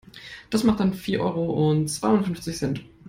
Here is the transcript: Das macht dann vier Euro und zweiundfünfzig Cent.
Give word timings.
Das 0.49 0.63
macht 0.63 0.79
dann 0.79 0.95
vier 0.95 1.21
Euro 1.21 1.69
und 1.69 1.87
zweiundfünfzig 1.87 2.57
Cent. 2.57 2.83